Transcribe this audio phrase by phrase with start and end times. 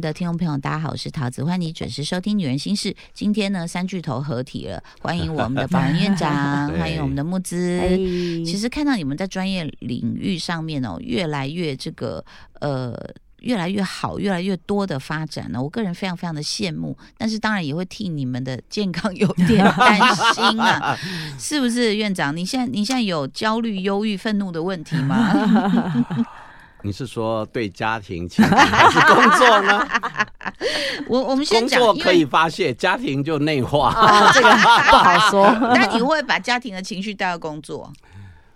[0.00, 2.90] 的听众朋友，大家好，我是桃子，欢迎你准时收听《女人心事》。
[3.14, 7.80] 今天呢，三巨头合体了，欢迎我们的保安院长，欢迎我们的木子。
[8.44, 12.22] 其实看到你们在专业领域上面哦，越来越这个
[12.60, 12.94] 呃，
[13.40, 19.98] 越来越好，越来越多的发展呢，我个人非常非常的羡慕，但是当然也会替你们的健康有点担
[20.34, 20.96] 心啊，
[21.38, 22.36] 是不是院长？
[22.36, 26.04] 你现在你现在有焦虑、忧郁、愤怒的问题吗？
[26.86, 29.84] 你是说对家庭情还是工作呢？
[31.08, 33.92] 我我们先讲，工作可以发泄，家庭就内化，
[34.32, 35.50] 这个 不好说。
[35.74, 37.92] 那你会把家庭的情绪带到工作，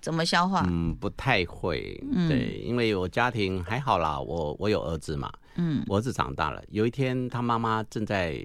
[0.01, 0.65] 怎么消化？
[0.69, 2.01] 嗯，不太会。
[2.29, 8.43] 对，因为我家庭还好啦，我我有儿子嘛，嗯，儿子长大了，有一天他妈妈正在。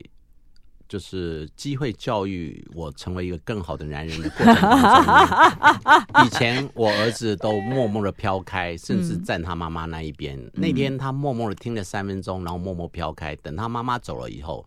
[0.96, 4.80] 就是机会教育我成为一个更好的男人的过程当
[6.16, 10.40] 中， 以前我儿子都默默的飘开，甚至站他妈妈那一边。
[10.54, 13.36] 那天他默默的听了三分钟，然后默默飘开。
[13.36, 14.66] 等他妈妈走了以后，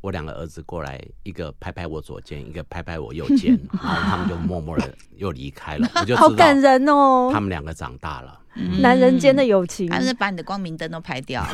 [0.00, 5.90] 我两个儿子过来，一个拍拍我左肩，一个拍拍我右肩， 然后他们就默默的又离开了。
[5.96, 8.38] 我就好感人哦，他们两个长大了，
[8.78, 11.44] 男人间的友情，还是把你的光明灯都拍掉。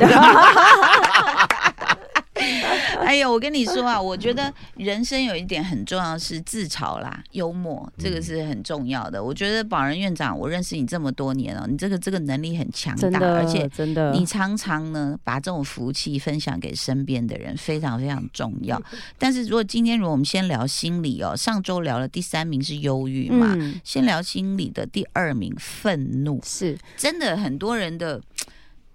[3.01, 9.23] 哎呦，我跟你说啊，我觉得人生有一点很重要是自嘲啦，幽默，这个是很重要的。
[9.23, 18.81] 我觉得宝仁院长，我认识你这么多年了，你这个这个能力很强大，而且真的，你常常呢把这种福气分享给身边的人，非常非常重要。
[19.17, 28.21] 但是如果今天如果我们先聊心理哦，上周聊了第三名是忧郁嘛，先聊心理的第二名愤怒，是真的很多人的。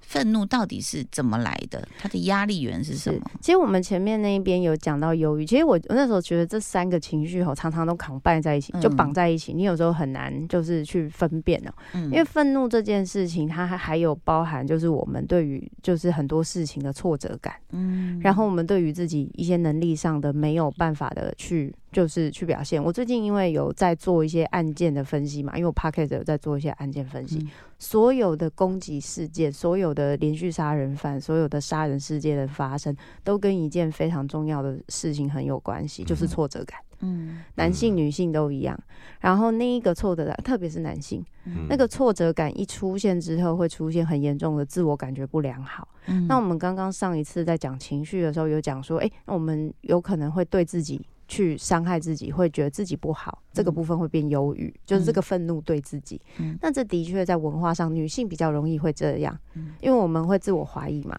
[0.06, 1.86] 愤怒到底是怎么来的？
[1.98, 3.20] 他的压力源是什么？
[3.40, 5.44] 其实我们前面那一边有讲到忧郁。
[5.44, 9.52] 其实我那时候觉得这三个情绪吼，常常都扛掰在一起，就绑在一起。
[9.52, 11.72] 你有时候很难就是去分辨哦。
[11.92, 17.55] 因为愤怒这件事情，它还还有包含就是我们对于就是很多事情的挫折感。
[17.72, 18.20] 嗯。
[18.20, 21.74] 然后我们对于自己一些能力上的没有办法的去。
[21.96, 22.83] 就是去表现。
[22.83, 27.48] 我最近因为有在做一些案件的分析嘛，因为我 p a c k e t 有在做一些案件分析，
[27.79, 36.79] 所有的攻击事件，所有的连续杀人犯，所有的杀人事件的发生，都跟一件非常重要的事情很有关系，就是挫折感。
[37.01, 38.78] 嗯，男性、女性都一样。
[39.20, 41.24] 然后那一个挫折感，特别是男性，
[41.67, 45.89] 那个挫折感一出现之后，会出现很严重的自我感觉不良好。
[46.28, 51.01] 那我们刚刚上一次在讲情绪的时候，有讲说，哎，那我们有可能会对自己。
[51.29, 56.20] 去伤害自己，会觉得自己不好，这个部分会变忧郁，就是这个愤怒对自己。
[56.61, 59.39] 那这的确在文化上，女性比较容易会这样，
[59.81, 61.19] 因为我们会自我怀疑嘛。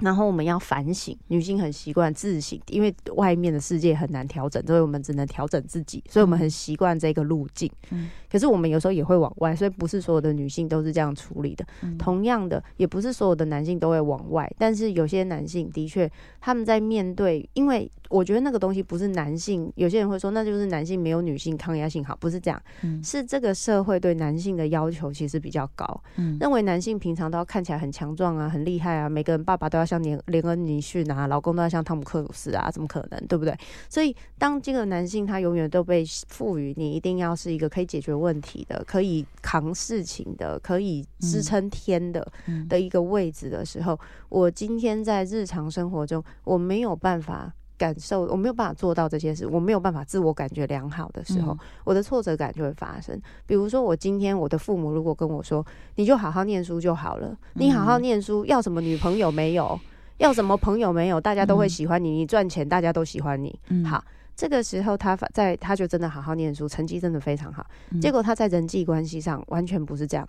[0.00, 7.70] 然后我们要反省，女性很习惯自省，因为外面的世界很难调整，所以我们只能调整自己，所以我们很习惯这个路径。
[7.90, 11.64] 嗯，可是我们有时候也会往外，所以不是所有的女性都是这样处理的。
[11.96, 22.60] 同样的，也不是所有的男性都会往外，但是有些男性的确他们在面对，因为我觉得那个东西不是男性，有些人会说那就是男性没有女性抗压性好，不是这样，
[23.04, 26.02] 是这个社会对男性的要求其实比较高，
[26.40, 29.84] 认为男性平常都要看起来很强壮啊，很厉害啊，每个人爸爸都要。
[29.84, 33.54] 像连连恩尼逊啊，老公都要像汤姆克鲁斯啊，怎么可能，对不对？
[33.90, 42.26] 所以当这个男性他永远都被赋予你一定要是一个可以解决问题的、可以扛事情的、可以支撑天的
[42.68, 43.98] 的一个位置的时候，
[44.28, 47.52] 我今天在日常生活中我没有办法。
[47.76, 53.20] 感受我没有办法做到这些事，我没有办法自我感觉良好的时候，我的挫折感就会发生。
[53.46, 59.78] 比如说，我今天我的父母如果跟我说：“你就好好念书就好了，你好好念书，要什么女朋友没有，
[60.18, 64.02] 要什么朋友没有，大家都会喜欢你，你赚钱大家都喜欢你。”好，
[64.36, 67.64] 这个时候他在他就真的好好念书，成绩真的非常好。
[68.00, 70.28] 结果他在人际关系上完全不是这样，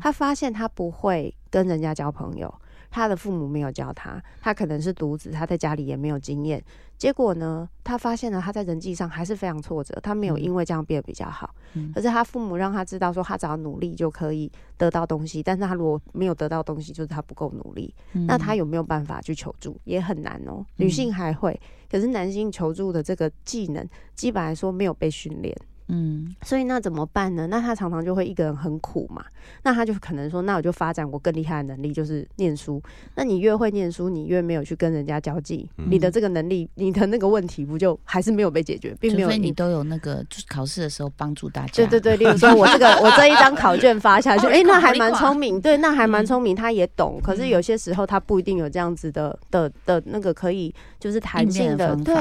[0.00, 2.52] 他发现他不会跟人家交朋友。
[2.90, 6.62] 他的父母没有教他，他可能是独子，他在家里也没有经验。
[6.98, 9.98] 结果呢，他发现了他在人际上还是非常挫折。
[10.02, 11.54] 他没有因为这样变得比较好，
[11.94, 15.42] 可是他父母让他知道说，他只要努力就可以得到东西。
[15.42, 17.94] 但是他如果没有得到东西，就是他不够努力。
[18.26, 19.78] 那他有没有办法去求助？
[19.84, 20.64] 也很难哦。
[20.76, 21.60] 女性还会，
[21.90, 25.54] 可是男性求助的这个技能，基本来说没有被训练。
[25.88, 27.46] 嗯，所以那怎么办呢？
[27.46, 29.24] 那他常常就会一个人很苦嘛。
[29.62, 32.82] 那他就可能说，那我就发展我更厉害的能力，就是念书。
[33.14, 39.30] 那你越会念书，你越没有去跟人家交际，你的这个能力，你的那个问题不就还是没有被解决，并没有。
[39.30, 41.72] 你都有那个考试的时候帮助大家。
[41.74, 45.60] 对对对，例如说我这个我这一张考卷发下去， 哎，那还蛮聪明。
[45.60, 47.20] 对，那还蛮聪明，他也懂。
[47.22, 52.14] 可是有些时候他不一定有这样子的的的那个可以就是弹性的对。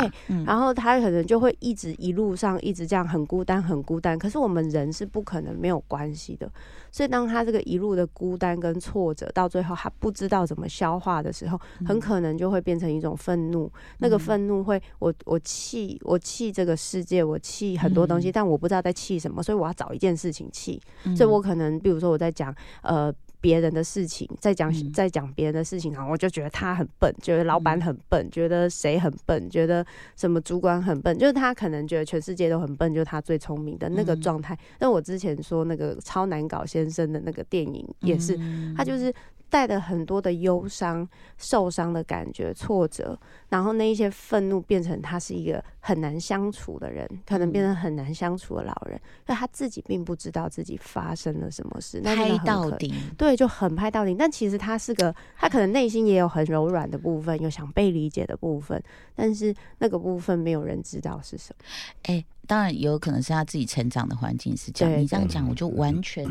[0.45, 3.54] 然后他可能就会一直一路上一直这样很孤单。
[3.55, 4.17] 单，很孤单。
[4.19, 6.51] 可是我们人是不可能没有关系的，
[6.91, 13.71] 所以当他这个一路的孤单跟挫折，到最后他不知道怎么消化的时候，很可能就会变成一种愤怒。
[13.99, 20.81] 那个愤怒会，我我气，我气这个世界，我气很多东西，但我不知道在气什么，所以我要找一件事情气。
[21.15, 23.13] 所以我可能，比如说我在讲，呃。
[23.41, 29.85] 别人的事情，在讲在讲别人的事情，然后我就觉得他很笨，觉得老板很笨，觉得谁很笨，觉得
[30.15, 34.57] 什么主管很笨，就是他可能觉得全世界都很笨，就是他最聪明的那个状态。
[34.79, 38.39] 那我之前说那个超难搞先生的那个电影也是，
[38.75, 39.13] 他就是。
[39.49, 41.07] 带的很多的忧伤、
[41.37, 43.17] 受伤的感觉、挫折，
[43.49, 54.13] 然后那一些愤怒变成他是一个很难相处的人，可能变成很难相处的老人，但他自己并不知道自己发生了什么事，拍到底，对，就很拍到底。
[54.13, 58.81] 但其实他是个，他可能内心也有很柔软的部分，有想被理解的部分，
[59.15, 61.65] 但是那个部分没有人知道是什么。
[62.03, 64.99] 哎，当然也有可能是他自己成长的环境是这样。
[64.99, 66.29] 你这样讲，我就完全。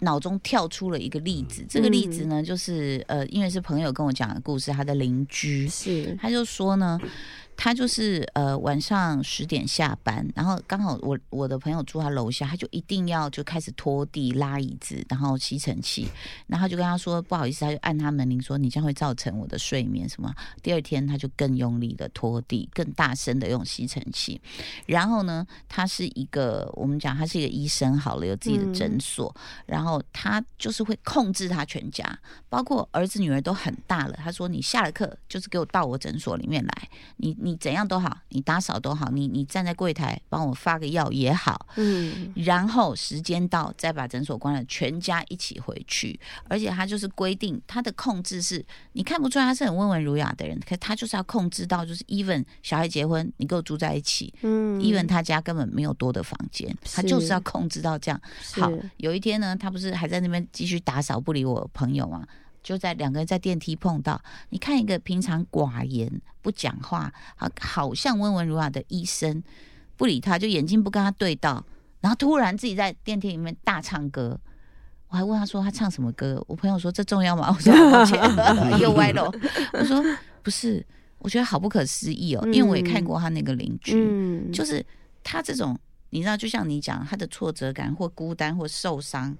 [0.00, 5.68] 脑中跳出了一个例子，这个例子呢，就是呃，因为是朋友跟我讲的故事，他的邻居。
[5.68, 6.98] 是，他就说呢。
[7.60, 16.06] 他就是呃晚上十点下班，然后刚好我我的朋友住他楼下，他就一定要就开始拖地、拉椅子，然后吸尘器，
[16.46, 20.32] 然后就跟他说不好意思，他就按他门铃说你将会造成我的睡眠什么。
[20.62, 24.40] 第二天他就更用力的拖地，更大声的用吸尘器。
[24.86, 29.34] 然后呢，他是一个我们讲他是一个医生，好了有自己的诊所，
[29.66, 32.18] 然后他就是会控制他全家，
[32.48, 34.12] 包括儿子女儿都很大了。
[34.22, 37.47] 他说你下了课就是给我到我诊所里面来，你你。
[37.48, 46.18] 你怎样都好，你打扫都好，你你站在柜台帮我发个药也好，嗯，然后时间到再把诊所关了，全家一起回去。
[46.46, 48.62] 而且他就是规定，他的控制是
[48.92, 58.20] 你看不出来他是很温文儒雅的人，可他就是要控制到就是 even 小孩结婚，你跟我住在一起，嗯，even 他家根本没有多的房间，他就是要控制到这样。
[58.52, 62.26] 好，有一天呢，他不是还在那边继续打扫不理我朋友吗？
[62.68, 64.20] 就在两个人在电梯碰到，
[64.50, 69.42] 你看一个平常寡言不讲话，好好像温文儒雅的医生，
[69.96, 71.64] 不理他，就眼睛不跟他对到，
[72.02, 74.38] 然后突然自己在电梯里面大唱歌，
[75.08, 77.48] 我还问他说他唱什么歌，我朋友说这重要吗？
[77.56, 78.20] 我说抱歉，
[78.78, 79.32] 又歪了。
[79.72, 80.04] 我说
[80.42, 80.86] 不是，
[81.20, 84.84] 我觉得好不可思议哦，因为我也看过他那个邻居，就是
[85.24, 85.74] 他这种，
[86.10, 89.34] 你知道，就像你讲他的挫折感或孤单或受伤。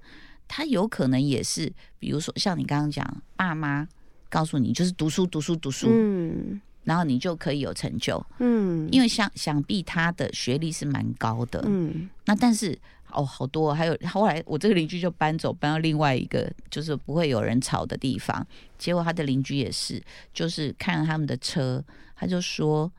[0.48, 3.86] 他有可能也是，比如说像你刚刚讲，爸妈
[4.30, 12.76] 告诉你就是读书读书读书，嗯，然后你就可以有成就，嗯，因为想想必他的学历是蛮高的，嗯，那但是
[13.12, 18.46] 哦好多，还有后来我这个邻居就搬走，搬到另外一个就是不会有人吵的地方，
[18.78, 20.02] 结果他的邻居也是，
[20.32, 21.84] 就是看了他们的车，
[22.16, 22.90] 他就说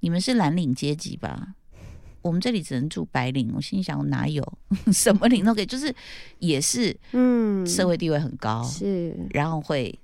[0.00, 1.54] 你们是蓝领阶级吧。
[2.22, 4.42] 我们这里只能住白领，我心想我哪有？
[4.92, 5.94] 什么领都可以，就是
[6.38, 9.98] 也是，嗯，社会地位很高，是，然后会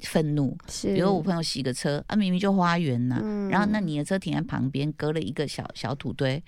[0.00, 3.20] 愤怒，是，比如我朋友洗个车啊，明明就花园呐，
[3.50, 6.42] 然后那你的车停在旁边，隔了一个小小土堆。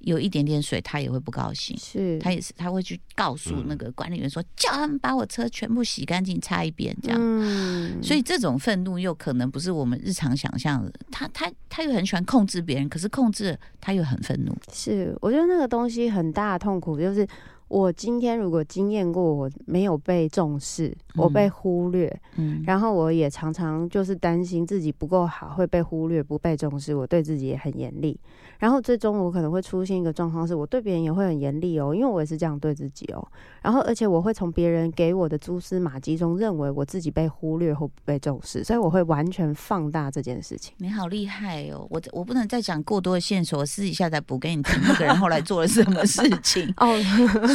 [0.00, 1.76] 有一点点水，他也会不高兴。
[1.78, 7.18] 是，他也是，他会去告诉那个管理员说，叫他们把我车全部洗干净，擦一遍，这样。
[7.20, 8.02] 嗯。
[8.02, 10.92] 所以这种愤怒又可能不是我们日常想象的。
[11.10, 14.56] 他他他又很喜欢控制别人，可是控制他又很愤怒。
[14.72, 17.26] 是，我觉得那个东西很大的痛苦就是。
[17.70, 28.18] 我今天如果经验过，我没有被重视，我被忽略，嗯，然后我也常常就是担心自己不够好，会被忽略，不被重视，我对自己也很严厉，
[28.58, 33.24] 然后最终我可能会出现一个状况，是我对别人也会很严厉哦，因为我也是这样对自己哦，
[33.62, 40.74] 然后而且我会从别人给我的蛛丝马迹中认为我自己被忽略或不被重视，所以我会完全放大这件事情。
[40.78, 46.68] 你好厉害哦，我我不能再讲过多的线索，我私底下再补给你听，那个人后来做了什么事情。
[46.76, 46.88] 哦。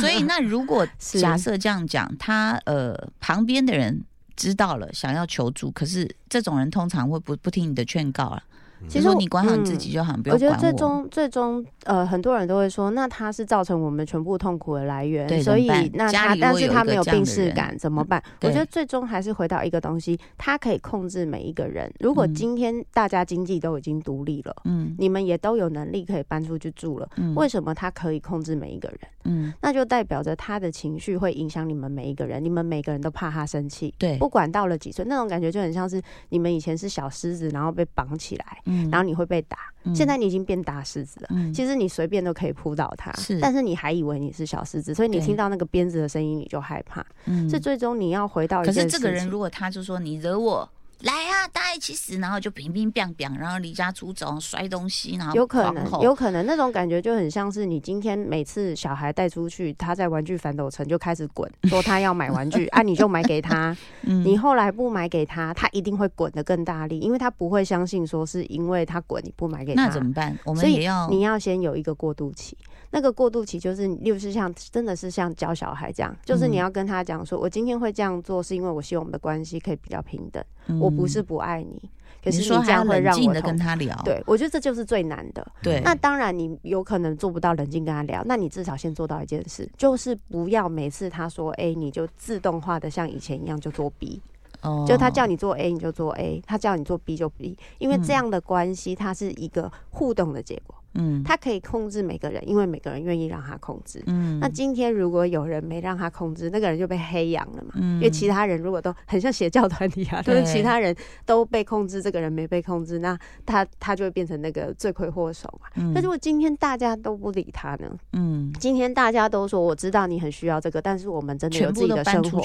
[0.06, 4.04] 所以， 那如果假设这样讲，他呃旁边的人
[4.36, 8.44] 知道了，想要求助，可是这种人通常会不不听你的劝告了。
[8.88, 10.34] 其实你管好你自己就好，不要管我。
[10.36, 18.22] 我觉得最终最终呃，很多人都会说，那他是造成我们全部痛苦的来源，所以那他但是他没有病逝感怎么办？
[18.42, 21.92] 我觉得最终还是回到一个东西，他可以控制每一个人。
[22.00, 29.00] 如果今天大家经济都已经独立了，嗯，你们也都有能力可以搬出去住了，为什么他可以控制每一个人？
[29.26, 38.46] 嗯，那就代表着他的情绪会影响你们每一个人，你们每个人都怕他生气，对，不管到了几岁，那种感觉就很像是你们以前是小狮子，然后被绑起来。
[38.92, 39.58] 然后你会被打，
[39.94, 41.30] 现在你已经变大狮子了。
[41.54, 47.06] 其实你随便都可以扑倒他，但是你还以为你是小狮子，所以你听到那个鞭子的声音你就害怕。
[47.50, 50.70] 是最终你要回到，可是这个人如果他就说你惹我，
[51.02, 70.38] 来啊，大家一起死，然后就乒乒乓乓，然后离家出走，摔东西，然后有可能，有可能那种感觉就很像是你今天每次小孩带出去，他在玩具反斗城就开始滚，说他要买玩具 啊，你就买给他，你后来不买给他，他一定会滚得更大力，因为他不会相信说是因为他滚你不买给他，那怎么办？
[70.46, 72.58] 我们也要你要先有一个过渡期。
[72.92, 80.42] 那个过渡期就是，例如是像真的是像教小孩这样，就是你要跟他讲说，我今天会这样做，是因为我希望我们的关系可以比较平等。
[80.86, 81.82] 我不是不爱你，
[82.24, 84.00] 可是你这样会让我跟他聊。
[84.06, 85.46] 对，我觉得这就是最难的。
[85.62, 94.22] 对，那当然你有可能做不到冷静跟他聊，那你至少先做到一件事，就是不要每次他说 A，你就自动化的像以前一样就做 B。
[94.62, 100.76] 哦，就他叫你做 A，你就做 A；他叫你做 B 就 B，因为这样的关系它是一个互动的结果。
[100.96, 104.02] 嗯，他可以控制每个人，因为每个人愿意让他控制。
[104.08, 107.74] 嗯，那今天如果有人没让他控制，那个人就被黑羊了嘛。
[107.76, 115.68] 嗯，因为其他人如果都很像邪教团体啊，就是其他人都被控制，这个人没被控制，那他他就会变成那个罪魁祸首嘛。
[115.76, 117.92] 嗯，那如果今天大家都不理他呢？
[118.14, 122.42] 嗯，今天大家都说我知道你很需要这个，但是我们真的有自己的生活，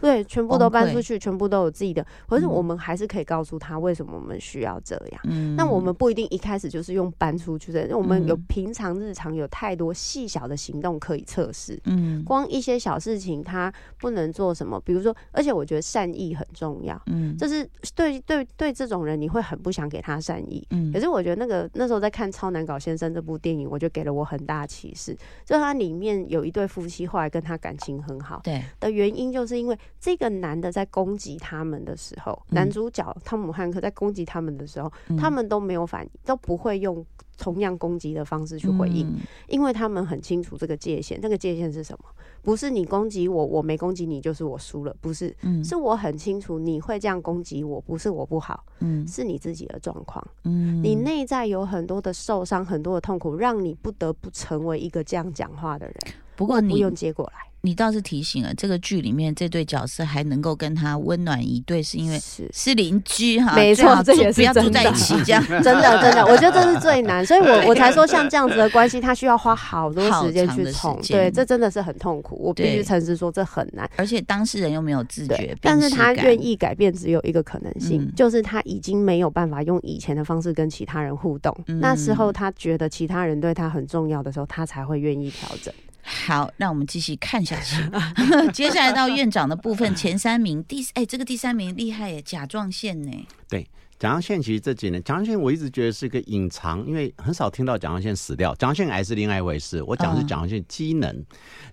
[0.00, 5.20] 对，全部都搬出去，全部都有自己的，可是我们还是可以告诉他为什么我们需要这样。
[5.24, 7.93] 嗯，那我们不一定一开始就是用搬出去的。
[7.94, 28.62] 我们有平常日常有太多细小的行动可以测试，嗯，光一些小事情他不能做什么，比如说，而且我觉得善意很重要，嗯，就是对对对这种人你会很不想给他善意，嗯，可是我觉得那个那时候在看《超难搞先生》这部电影，我就给了我很大启示，就他里面有一对夫妻后来跟他感情很好，对。
[28.80, 37.04] 的原因就是因为这个男的在攻击他们的时候，男主角汤姆汉克在攻击他们的时候，他们都没有反应，都不会用。
[37.36, 39.06] 同样攻击的方式去回应，
[39.48, 41.18] 因为他们很清楚这个界限。
[41.22, 42.04] 那个界限是什么？
[42.42, 45.34] 不是你攻击我，我没攻击你就是我输了，不是。
[45.64, 50.26] 是我很清楚你会这样攻击我，不是我不好，嗯，是你自己的状况。
[50.44, 55.96] 嗯，你内在有很多的受伤，很多的痛苦，让你不得不成为一个这样讲话的人。
[56.36, 57.53] 不过你不用接过来。
[57.64, 62.46] 你倒是提醒了，这个剧里面这对角色还能够跟他温暖一对，是因为是。
[62.52, 85.72] 是邻居哈，没错，这也是不要住在一起这样， 真的真的，我觉得这是最难，所以我我才说像这样子的关系，他需要花好多时间去 宠，对，这真的是很痛苦，我必须诚实说这很难，而且当事人又没有自觉，但是他愿意改变，只有一个可能性，就是他已经没有办法用以前的方式跟其他人互动，那时候他觉得其他人对他很重要的时候，他才会愿意调整。
[86.04, 87.76] 好，让我们继续看下去。
[88.52, 93.26] 接下来到院长的部分，前三名，第哎，这个第三名厉害耶，甲状腺呢？
[93.48, 93.66] 对。
[93.98, 98.52] 甲状腺其实这几年，甲状腺我一直觉得是个隐藏，因为很少听到甲状腺死掉。
[98.56, 101.12] 甲状腺癌是另外一回事，我讲的是甲状腺机能。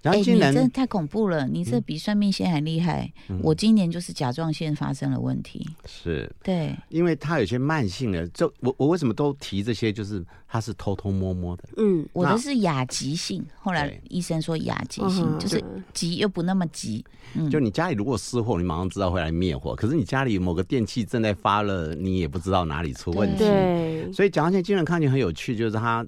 [0.02, 3.12] 甲状腺机能真的太恐怖了，你这比算命先还厉害。
[3.42, 5.68] 我今年就是甲状腺发生了问题。
[5.86, 11.64] 是，对，因为它有些慢性的，就我我为什么都提这些，就是它是偷偷摸摸的。
[11.78, 15.64] 嗯，我的是亚急性，后来医生说亚急性就是
[15.94, 17.04] 急又不那么急。
[17.34, 19.74] 嗯就你家里如果失火，你马上知道会来灭火。
[19.74, 23.40] 可是你家里某个电器正在发热，你也不知道哪里出问题。
[23.40, 26.06] 对，所以甲状腺机能亢进很有趣，就是它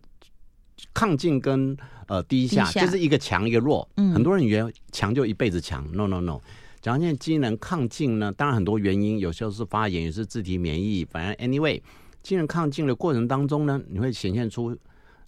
[0.93, 1.75] 亢进跟
[2.07, 3.87] 呃低下就是一个强一个弱。
[3.97, 6.39] 嗯，很多人以为强就一辈子强，no no no。
[6.81, 11.05] 甲状腺机能亢进呢，当然很多原因，有时候是发炎，也是自体免疫。
[11.05, 11.81] 反正 anyway，
[12.21, 14.77] 机能亢进的过程当中呢，你会显现出。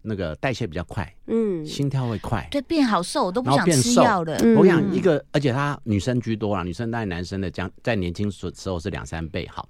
[0.07, 4.37] 那个代谢比较快，嗯，心跳会快，对，变好瘦，我都不想吃药的。
[4.55, 9.47] 我想一个，而且他女生居多啦，女生大概男生的将在年轻时时候是两三倍。
[9.51, 9.67] 好，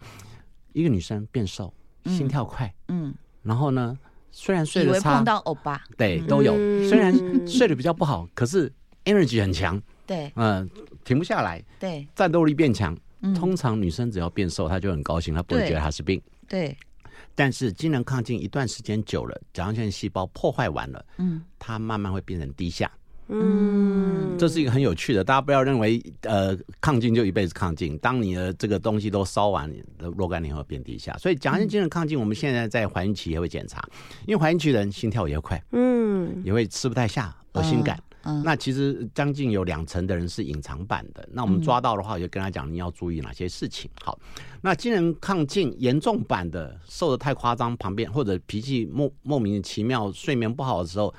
[0.76, 1.74] 一个女生变瘦，
[2.06, 3.98] 心跳快，嗯，然后呢，
[4.30, 6.54] 虽然睡得差，碰到欧巴，对，都有。
[6.90, 7.14] 虽然
[7.48, 8.70] 睡得比较不好，可是
[9.06, 10.70] energy 很强，对，嗯，
[11.06, 12.96] 停不下来，对，战斗力变强。
[13.34, 16.78] 通常女生只要变瘦，她就很高兴，她不会觉得她是病，对。
[17.34, 22.92] 但是机能亢进一段时间久了，甲状腺细胞破坏完了，嗯，它慢慢会变成低下，
[23.28, 33.84] 嗯，这是一个很有趣的，大家不要认为呃抗进就一辈子抗进，当你的这个东西都烧完，的若干年后变低下，所以甲状腺机能亢进，我们现在在怀孕期也会检查，
[34.28, 38.00] 因为怀孕期人心跳也会快，嗯，也会吃不太下，恶心感。
[38.44, 41.30] 那其实将近有两成的人是隐藏版的。
[41.32, 43.88] 那我们抓到的话，我就跟他讲你要注意哪些事情。
[44.02, 44.18] 好，
[44.62, 51.14] 那机能亢进严重版的，瘦的太夸张，旁边或者脾气莫莫名其妙，睡眠不好的时候，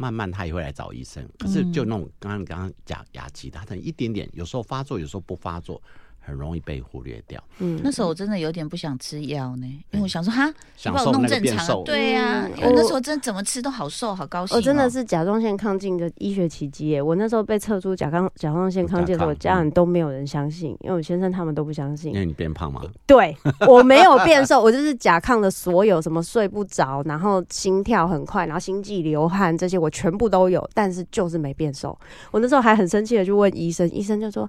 [0.00, 1.22] 慢慢他也会来找医生。
[1.38, 5.80] 可是就那种刚刚刚刚讲牙疾，他可能一点点，有时候发作，有时候不发作，
[6.20, 7.42] 很容易被忽略掉。
[7.58, 11.82] 嗯，那时候我真的有点不想吃药呢，因为我想说哈，想把我弄正常。
[11.84, 14.56] 对呀，我那时候真怎么吃都好瘦，好高兴。
[14.56, 17.02] 我真的是甲状腺亢进的医学奇迹耶！
[17.02, 22.12] 我那时候被测出甲亢甲状腺亢进的时候，家人都没有人相信，因为我先生他们都不相信。
[22.12, 22.82] 因为你变胖吗？
[23.06, 23.36] 对，
[23.66, 31.98] 我没有变瘦， 我就是甲亢的所有什么睡不着，然后心跳很快，然后心悸、流汗这些我全部都有，但是就是没变瘦。
[32.30, 34.48] 我那时候还很生气的去问医生，医生就说。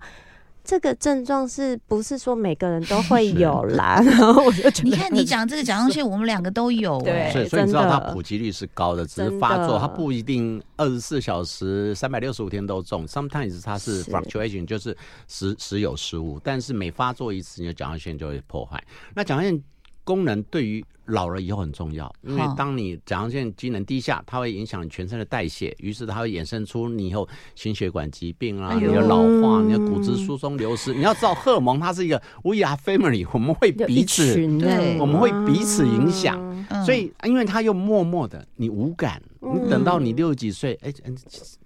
[0.63, 4.01] 这个症状是不是说每个人都会有啦？
[4.05, 14.95] 然后我就觉得，你看你讲这个甲状腺，我们两个都有，对，所以所以你知道它普及率是高的，只是发作它不一定二十四小时、三百六十五天都中，sometimes 它是 fluctuation，就是
[15.27, 18.81] 时时有时无，但是每发作一次，你的甲状腺就会破坏。
[19.15, 19.61] 那甲状腺。
[20.03, 30.93] 功能对于老了以后很重要，因为当你甲状腺机能低下，它会影响全身的代谢，于是它会衍生出你以后心血管疾病啊，你的老化，你的骨质疏松流失。
[30.93, 36.39] 你要知道，荷尔蒙它是一个 we are family，我们会彼此，对，我们会彼此影响。
[36.85, 40.93] 所以，因为它又默默的，你无感，你等到你六十几岁，哎，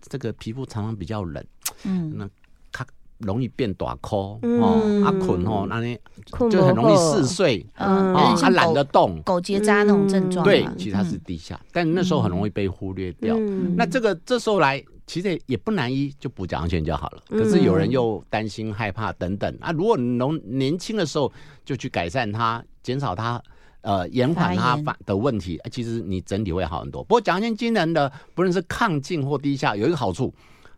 [0.01, 1.45] 这个皮肤常常比较冷，
[1.83, 2.29] 嗯，那。
[3.19, 5.97] 容易变短壳哦，阿困哦，那你
[6.51, 10.43] 就很容易嗜睡，哦，他懒得动，狗结扎那种症状。
[10.43, 13.37] 对，其实它是低下，但那时候很容易被忽略掉。
[13.77, 17.23] 那这个这时候来，其实也不难医，就补甲状腺就好了。
[17.29, 21.31] 可是有人又担心害怕等等啊，如果你能年轻的时候
[21.63, 23.41] 就去改善它，减少它，
[23.81, 27.01] 呃，延缓它反的问题，其实你整体会好很多。
[27.03, 30.33] 不过甲状腺机能的，不论是亢进或低下，有一个好处。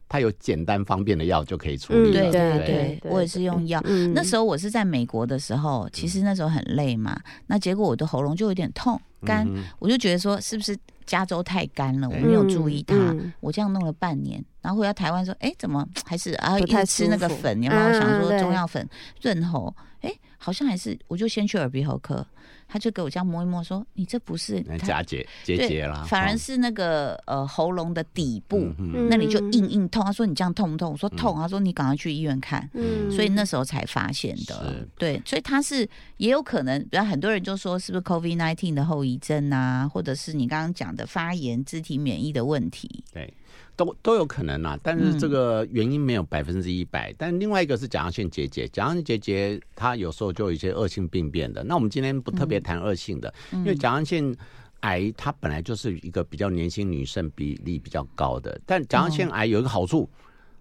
[0.10, 2.32] 它有简单方便的药就可以处理了。
[2.32, 3.82] 对对对，我也是用药。
[4.14, 7.20] 那时候我是在美国的时候，其实那时候很累嘛。
[7.48, 9.48] 那结果我的喉咙就有点痛干，
[9.80, 12.96] 我就觉得说是不是加州太干了，我没有注意它。
[13.40, 16.60] 我这样弄了半年，然后回到台湾说，哎，怎么还是啊？
[16.60, 18.88] 一直吃那个粉，有没有想说中药粉
[19.22, 19.74] 润喉？
[20.02, 22.26] 哎，好像还是，我就先去耳鼻喉科。
[22.68, 28.72] 他就给我这样摸一摸，说：“你这不是假结结节了，反而是那个呃喉咙的底部
[29.10, 34.86] 那里就硬硬痛。”他说：“你这样痛不痛？”我说：“痛。”他说：“你赶快去医院看。”嗯所以那时候才发现的。
[34.98, 43.04] 对，所以他是也有可能，比如很多人就说是不是 COVID nineteen 的后遗症啊，或者是你刚刚讲的发炎、肢体免疫的问题。
[43.14, 43.34] 对。
[43.78, 47.14] 都都有可能啊，但是这个原因没有百分之一百。
[47.18, 51.64] 但另外一个是甲状腺结节，甲状腺结节它有时候就有一些恶性病变的。
[51.64, 54.36] 那我们今天不特别谈恶性的，因为甲状腺
[54.82, 58.60] 癌它本来就是一个比较年轻女生比例比较高的。
[58.66, 60.10] 但甲状腺癌有一个好处，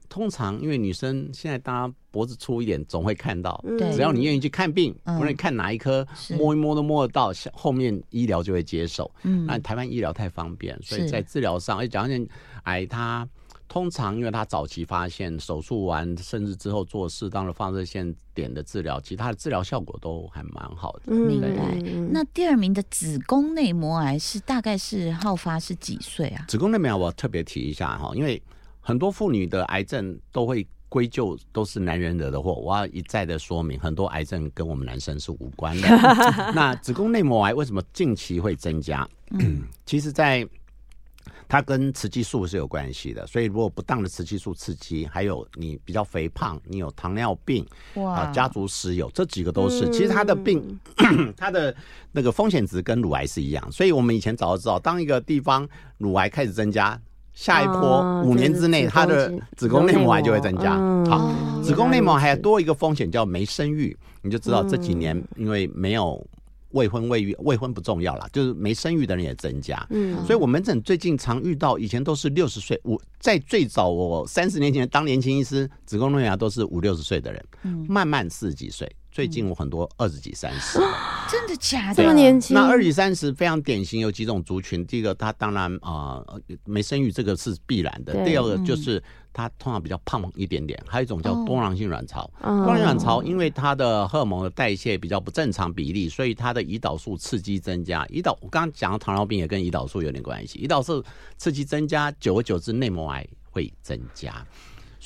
[0.09, 3.63] 通常因为女生现在大家脖子粗一点，总会看到。
[3.93, 6.07] 只要你愿意去看病，不论看哪一科，
[6.39, 9.11] 摸一摸都摸得到，后面医疗就会接手。
[9.23, 12.27] 嗯，那台湾医疗太方便，所以在治疗上，而甲状腺。
[12.67, 13.29] 癌它
[13.69, 21.13] 通常因为它早期发现，手术完甚至之后做适当的放射线点的治疗，其他的治疗效果都还蛮好的。
[21.13, 21.49] 明白。
[22.11, 26.45] 那第二名的子宫内膜癌是大概是好发是几岁啊？
[26.49, 28.43] 子宫内膜癌我特别提一下哈，因为
[28.87, 32.55] 很多妇女的癌症都会归咎都是男人惹的祸。
[32.55, 35.89] 我要一再的说明，很多癌症跟我们男生是无关的。
[36.55, 39.05] 那子宫内膜癌为什么近期会增加？
[39.85, 40.49] 其实，在
[41.49, 49.91] 它跟雌激素是有关系的，所以如果不当的雌激素刺激，还有你比较肥胖，你有糖尿病，啊，家族史有这几个都是。
[49.91, 50.79] 其实它的病，
[51.37, 51.75] 它的
[52.13, 55.69] 那个风险值跟乳癌是一样，所以我们以前早就知道，当一个地方
[55.99, 57.01] 乳癌开始增加，
[57.37, 60.77] 下一波五年之内，它的子宫内膜癌就会增加。
[61.09, 66.27] 好，子宫内膜还多一个风险叫没生育，你就知道这几年因为没有。
[66.73, 69.87] 未婚未育，未婚不重要了，就是没生育的人也增加。
[69.89, 78.91] 嗯，所以我门诊最近常遇到，以前都是六十岁，我在最早我三十年前当年轻医师，子宫内膜癌都是五六十岁的人，嗯，慢慢四十几岁。
[79.17, 80.79] 最近我很多二十几、三十，
[81.33, 81.95] 真的假的？
[81.95, 82.55] 这么年轻？
[82.55, 84.85] 那二十三十非常典型，有几种族群。
[84.85, 86.23] 第一个，他当然啊
[86.67, 88.13] 没生育，这个是必然的。
[88.27, 89.03] 第二个就是
[89.33, 90.79] 他通常比较胖一点点。
[90.87, 98.05] 还有一种叫多囊性卵巢，多囊性卵巢因为它的荷尔蒙的代谢比较不正常比例，所以它的胰岛素刺激增加。
[98.09, 100.59] 胰岛我刚刚讲的糖尿病也跟胰岛素有点关系。
[100.59, 101.03] 胰岛素
[101.39, 104.47] 刺激增加，久而久之内膜癌会增加。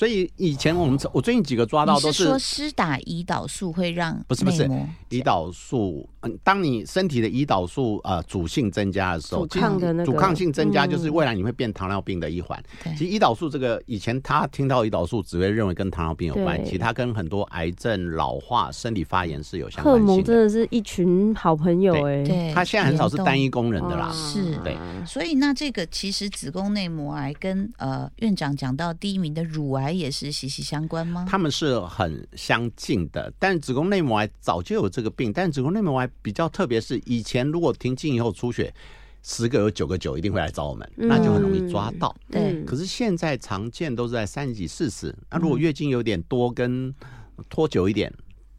[0.01, 4.67] 所以以前我们我最近几个抓到都是说施打胰岛素会让不是不是
[5.11, 12.59] 胰岛素，嗯，当你身体的胰岛素呃主性增加的时候，阻抗的那个阻抗性增加就是未来你会变糖尿病的一环。
[12.97, 20.07] 其实胰岛素这个以前他听到胰岛素只会认为跟糖尿病有关，其实它跟很多癌症、老化、身体发炎是有相关性。
[20.07, 24.11] 荷尔蒙真的是一群好朋友哎，对，他现在很少是单一工人的啦。
[24.11, 24.75] 是，对。
[25.05, 29.90] 所以那这个其实子宫内膜癌跟呃院长讲到第一名的乳癌。
[29.91, 31.27] 癌也是息息相关吗？
[31.29, 38.73] 他们是很相近的，但子宫内膜癌早就有这个病，但子宫内膜癌比较特别，是以前如果停经以后出血，
[39.21, 42.15] 十个有九个九一定会来找我们，那就很容易抓到。
[42.31, 46.93] 对，可是现在常见都是在三十几、四十，那如果月经有点多跟
[47.49, 48.11] 拖久一点。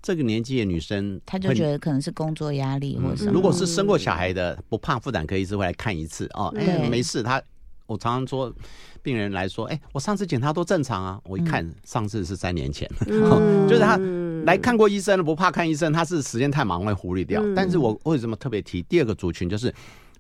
[0.05, 6.53] 这个年纪的女生，她就觉得可能是工作压力，或者是如果是生过小孩的，不怕妇产科医师会来看一次哦。
[6.57, 7.23] 哎，没事。
[7.23, 7.41] 他
[7.93, 8.53] 我常常说，
[9.03, 11.21] 病人来说，哎，我上次检查都正常啊。
[11.25, 12.91] 我一看，上次是三年前，
[13.69, 13.97] 就是他
[14.45, 17.43] 来看过医生，不怕看医生，他是时间太忙会忽略掉。
[17.55, 19.73] 但是我为什么特别提第二个族群，就是。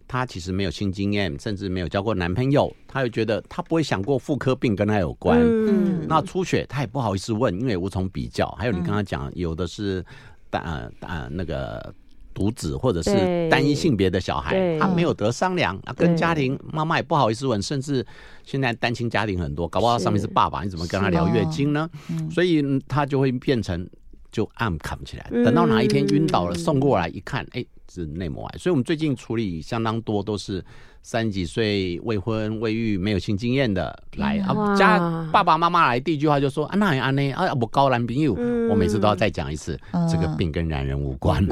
[0.09, 5.41] 他其实没有性经验，甚至没有交过男朋友，他又觉得他不会想过妇科病跟他有关。
[5.41, 8.51] 嗯，那出血他也不好意思问，因为无从比较。
[8.59, 10.05] 还有你刚刚讲，有的是
[10.51, 11.95] 单呃那个
[12.35, 18.05] 独子或者是单一性别的小孩，他没有得商量，跟家庭妈妈也不好意思问，甚至
[18.45, 21.89] 现在单亲家庭很多，搞不好上面是爸爸，你怎么跟他聊月经呢？
[22.31, 23.89] 所以他就会变成
[24.31, 27.65] 就暗扛起来，等到哪一天晕倒了，送过来一看，哎。
[27.95, 30.65] 是内膜癌，所以我们最近处理相当多都是
[31.03, 34.99] 三十几岁未婚未育没有性经验的来啊，家
[35.33, 38.35] 爸爸妈妈来第一句话就说啊那也安呢啊我高男朋友，
[38.71, 39.79] 我每次都要再讲一次，
[40.11, 41.45] 这个病跟男人无关。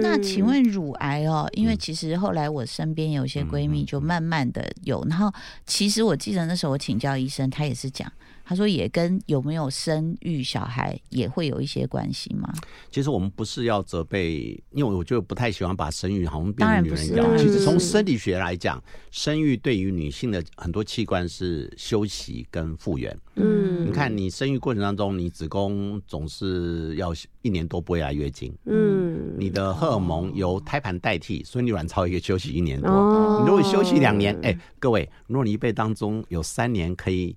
[0.00, 5.32] 那请问乳癌哦，因为其实后来我身边有些闺蜜就慢慢的有，然后
[5.66, 8.10] 其实我记得那时候我请教医生，他也是讲。
[8.48, 12.50] 他说也跟有没有生育小孩也会有一些关系吗？
[12.90, 17.36] 其实我们不是要责备，因为我就不太喜欢把生育好像变成女人要。
[17.36, 23.14] 其实从生理学来讲，生育对于女性的很多器官是休息跟复原。
[23.34, 28.50] 嗯，你看你生育过程当中，你子宫总是要一年多不会来月经。
[28.64, 33.40] 嗯，你的荷尔蒙由胎盘代替，所以你卵巢也休息一年多。
[33.40, 37.36] 你如果休息两年，哎，各位，如果你一辈当中有三年可以。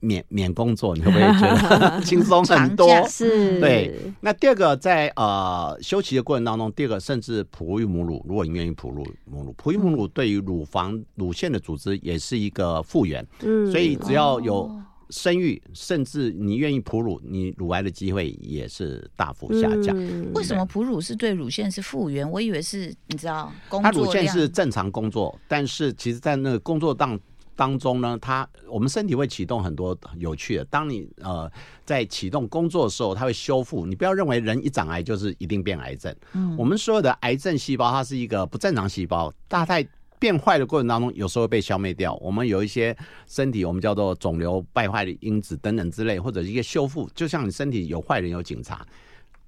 [0.00, 2.88] 免免工作，你会不会觉得轻松很多？
[3.08, 3.98] 是，对。
[4.20, 13.26] 那第二个，在呃休息的过程当中，第二个甚至哺育母乳，如果你愿意哺乳母乳，哺育母乳对于乳房乳腺的组织也是一个复原。
[13.42, 14.70] 嗯，所以只要有
[15.10, 19.96] 生育，甚至你愿意哺乳，你乳癌的机会也是大幅下降。
[20.34, 22.30] 为什么哺乳是对乳腺是复原？
[22.30, 27.18] 我以为是你知道，它乳腺是正常工作，但是其实在那个工作当。
[27.58, 30.64] 当中呢，它我们身体会启动很多有趣的。
[30.66, 31.50] 当你呃
[31.84, 33.84] 在启动工作的时候，它会修复。
[33.84, 36.14] 你不要认为人一长癌就是一定变癌症。
[36.34, 39.84] 嗯，我们所有的癌症细胞，它是一个不正常细胞，大概
[40.20, 42.14] 变坏的过程当中，有时候被消灭掉。
[42.22, 47.10] 我们有一些身体，我们叫做肿瘤败坏的因子等等之类，或者一个修复。
[47.12, 48.86] 就像你身体有坏人有警察，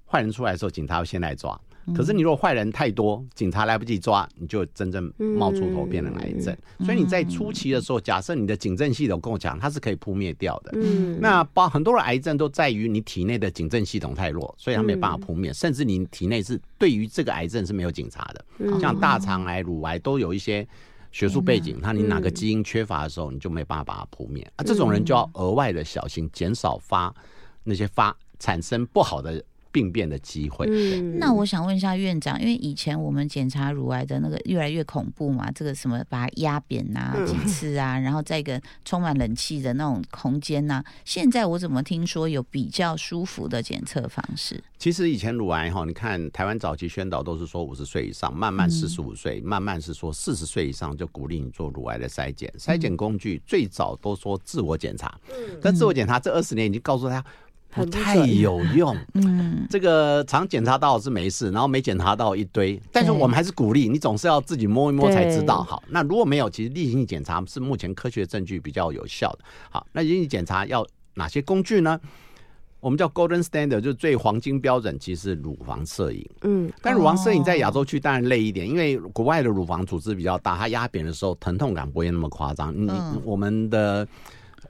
[0.05, 1.57] 坏人出来的时候，警察会先来抓。
[1.95, 6.55] 可是你如果坏人太多，警察来不及抓，你就真正冒出头变成癌症。
[6.85, 10.71] 所以你在初期的时候，假设你的警政系统够强，它是可以扑灭掉的。
[10.75, 15.51] 嗯，那包很多的癌症都在于你体内的警政系统太弱，所以它没办法扑灭。
[15.51, 20.67] 甚至你体内是对于这个癌症是没有警察的，像大肠癌、乳癌都有一些
[21.11, 24.47] 学术背景，它你哪个基因缺乏的时候，你就没办法把它扑灭。
[24.55, 27.13] 啊，这种人就要额外的小心，减少发
[27.63, 29.43] 那些发产生不好的。
[29.71, 30.67] 病变的机会。
[31.17, 40.83] 那我想问一下院长，因为以前我们检查乳癌的那个越来越恐怖嘛，这个什么把它压扁啊、几次啊，然后在一个充满冷气的那种空间呐。
[41.05, 44.61] 现在我怎么听说有比较舒服的检测方式？
[44.77, 52.51] 其实以前乳癌哈，你看台湾早期宣导都是说五十岁以上，慢慢四十五岁，慢慢是说四十岁以上就鼓励你做乳癌的筛检。
[52.57, 55.19] 筛检工具最早都说自我检查，
[55.61, 57.23] 但自我检查这二十年已经告诉他。
[57.71, 65.63] 不太有用， 嗯，这个常检查到是没事，然后没检查到一堆，但是我们还是鼓励你，总是要自己摸一摸才知道。
[65.63, 69.39] 好，那如果没有，其实例行性检查是目前科学证据比较有效的。
[69.69, 71.99] 好，那例行性检查要哪些工具呢？
[72.81, 76.27] 我们叫 Golden Standard，就是最黄金标准，其实是乳房摄影。
[76.41, 82.73] 嗯，但乳房摄影在亚洲区当然累一点，因为国外的乳房组织比较大，它压扁的时候疼痛感不会那么夸张。
[82.75, 84.07] 嗯，我们的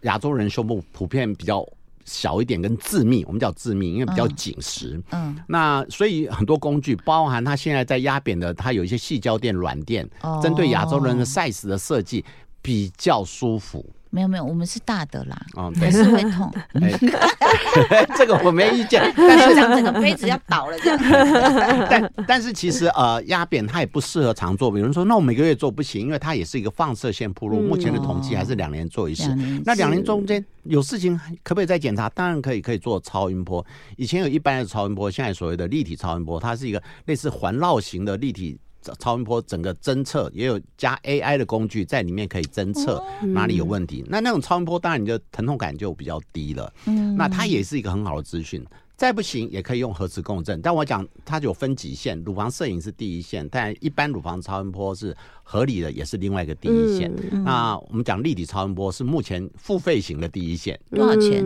[0.01, 1.65] 亚洲人胸部普遍比较。
[2.05, 5.01] 小一点跟致密，我们叫致密，因为比较紧实。
[5.11, 10.07] 嗯，那所以很多工具，包含它现在在压扁的，它有一些细胶垫、软垫，
[10.41, 12.23] 针对亚洲人的 size 的设计
[12.61, 13.85] 比较舒服。
[14.11, 15.41] 没有没有，我们是大的啦，
[15.79, 16.51] 还是会痛。
[18.17, 20.99] 这个我没意见， 但是讲整个杯子要倒了这样。
[21.89, 27.61] 但但是其实呃压扁它也不适合常做，比如说那我每个月做不行，因为它也是一个放射线铺路。
[27.61, 29.33] 目前的统计还是两年做一次。
[29.65, 32.09] 那两年中间有事情可不可以再检查？
[32.09, 33.65] 当然可以，可以做超音波。
[33.95, 38.59] 以前有一般的超音波，现在所谓的立体超音波，它是一个类似环绕型的立体。
[38.99, 44.03] 超音波整个侦测，也有加 AI 的工具在里面可以侦测哪里有问题。
[44.07, 46.73] 那那种超音波当然你的疼痛感就比较低了。
[46.85, 48.65] 嗯，那它也是一个很好的资讯。
[48.97, 57.11] 再不行也可以用核磁共振，但我讲它有分几线，乳房摄影是第一线，但一般乳房超音波是合理的，也是另外一个第一线。
[57.43, 61.43] 那我们讲立体超音波是目前付费型的第一线，多少钱？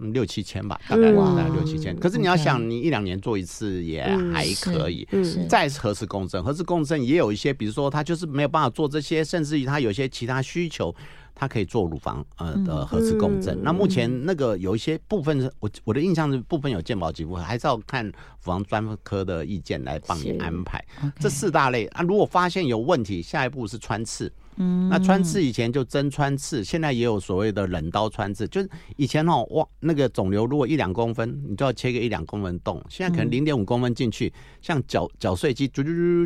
[0.00, 1.94] 嗯，六七千吧，大概大概六七千。
[1.98, 5.06] 可是你要想，你一两年做一次也还可以。
[5.12, 10.94] 嗯再是核磁共振，核磁共振也有一些，比如说他就是没有办法做这些，甚至于他有些其他需求。
[11.32, 13.58] 它可以做乳房呃的核磁共振。
[13.62, 20.84] 那目前那个有一些部分，我我的印象是部分有健保给付，还是要看乳房专科的意见来帮你安排。
[21.18, 24.30] 这四大类啊，如果发现有问题，下一步是穿刺。
[24.56, 28.46] 嗯，那穿刺以前就针穿刺，现在也有所谓的冷刀穿刺。
[28.48, 35.68] 就是以前哦，哇，那个肿瘤如果一两公分，你就要切个一两公分洞，现在可能零点五公分进去，像绞绞碎机，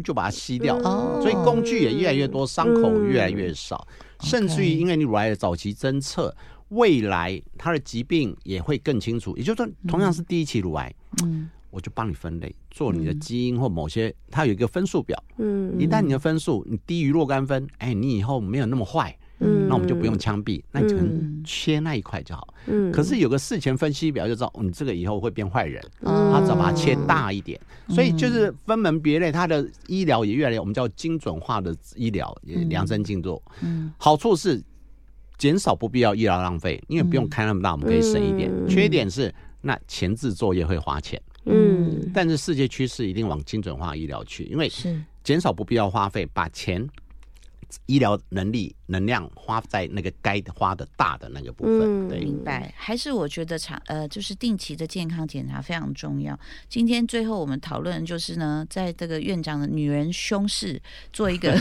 [0.02, 0.76] 就把它吸掉。
[0.78, 3.86] 哦，所以工具也越来越多，伤口越来越少。
[4.20, 6.34] 甚至于，因为你乳癌的早期侦测，
[6.70, 9.36] 未来它的疾病也会更清楚。
[9.36, 22.54] 也就是说，同样是第一期乳癌，嗯，我就帮你分类，做你的基因或某些，它有一个分数表，嗯，一旦你的分数你低于若干分，哎，你以后没有那么坏，嗯，那我们就不用枪毙，那你可能切那一块就好。
[22.66, 33.42] 嗯，可是有个事前分析表就知道，你这个以后会变坏人，他只要把它切大一点，所以就是分门别类，它的医疗也越来越我们叫精准化的医疗，也量身定做。
[33.62, 34.62] 嗯，好处是
[35.36, 38.48] 减少不必要医疗浪费，因为不用开那么大，我们可以省一点。
[38.68, 41.20] 缺点是那前置作业会花钱。
[41.46, 46.88] 嗯，但是世界趋势一定往精准化医疗去，因为是减少不必要花费，把钱。
[47.86, 52.72] 医疗能力能量花在那个该花的大的那个部分，对，明白。
[52.76, 56.38] 还是我觉得长呃，就是定期的健康检查非常重要。
[56.68, 60.80] 今天最后我们讨论就是呢，在这个院长的女人胸式
[61.12, 61.54] 做一个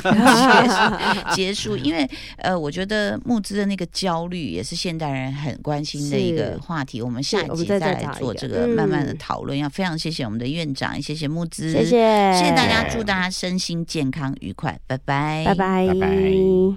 [1.33, 7.01] 结束，因为呃，我觉得募资的那个焦虑也是现代人很关心的一个话题。
[7.01, 9.57] 我们下一集再来做这个慢慢的讨论。
[9.57, 16.73] 要非常谢谢我们的院长，谢谢募资，谢谢，谢谢大家，祝大家身心健康愉快，拜拜拜，拜拜